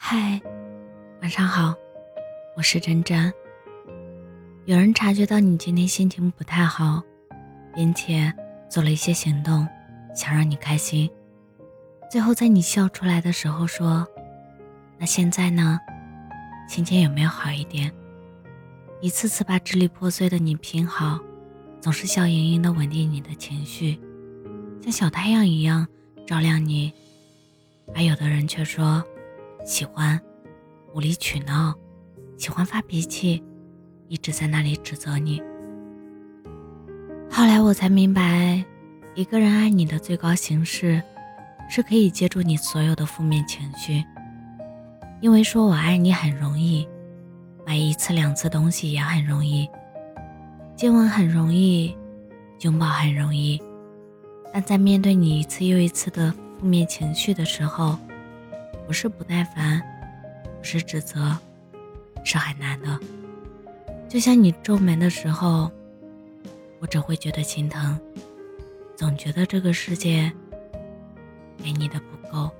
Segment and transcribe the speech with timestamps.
[0.00, 0.40] 嗨，
[1.20, 1.74] 晚上好，
[2.56, 3.30] 我是真真。
[4.64, 7.02] 有人察觉到你今天心情不太好，
[7.74, 8.32] 并且
[8.70, 9.66] 做了一些行动，
[10.14, 11.10] 想让你开心。
[12.10, 14.06] 最后在你笑出来的时候说
[14.98, 15.78] ：“那现在呢？
[16.68, 17.92] 心情有没有好一点？”
[19.02, 21.18] 一次次把支离破碎的你拼好，
[21.80, 24.00] 总是笑盈盈的稳定你的情绪，
[24.80, 25.86] 像小太阳一样
[26.24, 26.94] 照亮你。
[27.94, 29.04] 而有的人却说。
[29.68, 30.18] 喜欢
[30.94, 31.74] 无理取闹，
[32.38, 33.44] 喜欢发脾气，
[34.08, 35.42] 一直在那里指责你。
[37.30, 38.64] 后来我才明白，
[39.14, 41.02] 一个人爱你的最高形式，
[41.68, 44.02] 是可以接住你所有的负面情绪。
[45.20, 46.88] 因为说我爱你很容易，
[47.66, 49.68] 买一次两次东西也很容易，
[50.76, 51.94] 接吻很容易，
[52.62, 53.60] 拥抱很容易，
[54.50, 57.98] 但在面对你一次又一次的负面情绪的时候。
[58.88, 59.82] 不是不耐烦，
[60.56, 61.36] 不是指责，
[62.24, 62.98] 是很难的。
[64.08, 65.70] 就像你皱眉的时候，
[66.78, 68.00] 我只会觉得心疼，
[68.96, 70.32] 总觉得这个世界
[71.62, 72.50] 给你的不够。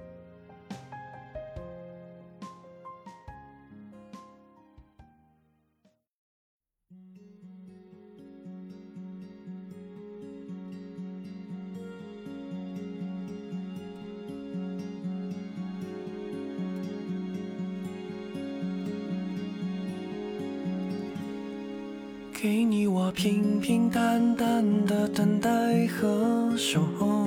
[22.41, 25.51] 给你我平平淡淡的等待
[25.89, 27.27] 和守候，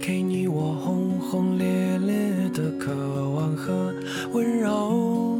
[0.00, 3.92] 给你我轰轰烈烈的渴望和
[4.32, 5.38] 温柔，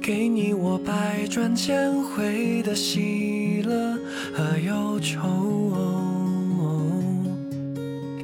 [0.00, 3.98] 给你我百转千回的喜乐
[4.34, 5.70] 和忧愁，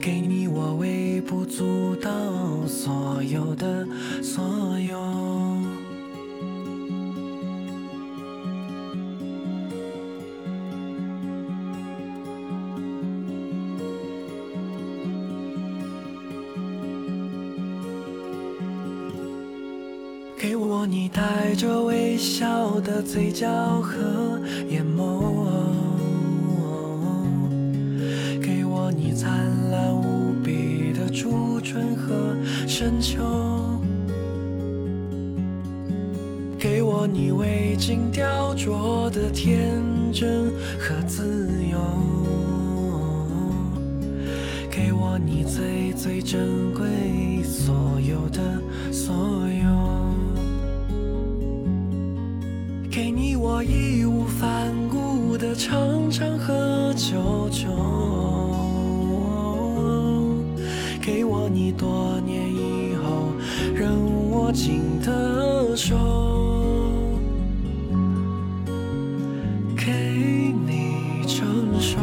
[0.00, 0.74] 给你我
[1.20, 2.10] 微不足道
[2.66, 3.86] 所有的
[4.22, 4.42] 所
[4.80, 4.98] 有。
[20.38, 23.46] 给我你带着微笑的嘴角
[23.82, 24.40] 和
[24.70, 25.89] 眼眸，
[33.00, 33.18] 深秋，
[36.58, 41.78] 给我你未经雕琢的天真和自由，
[44.70, 48.60] 给我你最最珍贵所有的
[48.92, 49.16] 所
[49.48, 49.70] 有。
[52.90, 57.68] 给你我义无反顾的长长和久久，
[61.00, 62.49] 给我你多年
[64.52, 65.96] 紧的手，
[69.76, 71.98] 给你承受，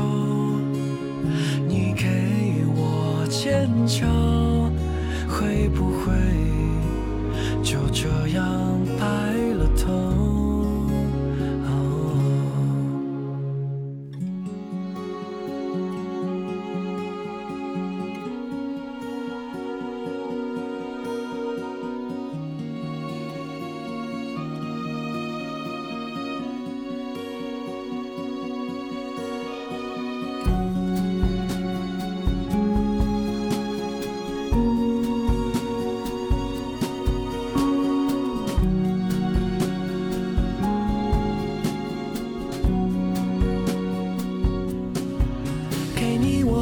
[1.68, 4.08] 你给我坚强，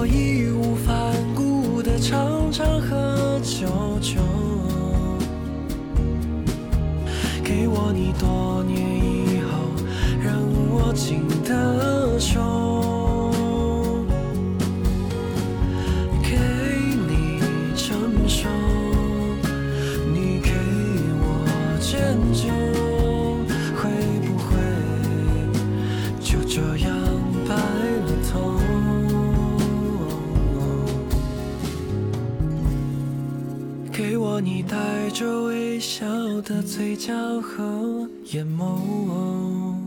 [0.03, 3.67] 义无反顾的常常和久
[4.01, 4.19] 久，
[7.43, 8.63] 给我你多
[35.15, 36.05] 着微笑
[36.41, 39.77] 的嘴角和眼眸，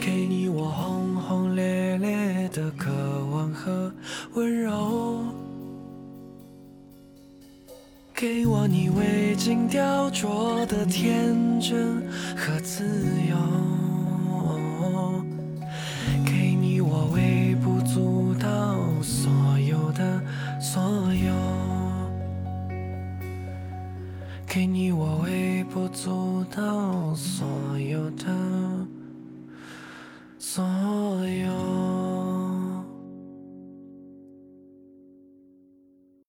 [0.00, 2.90] 给你我轰轰烈烈的渴
[3.30, 3.92] 望和
[4.32, 5.24] 温柔，
[8.12, 12.02] 给我你未经雕琢的天真
[12.36, 12.84] 和自
[13.30, 13.36] 由，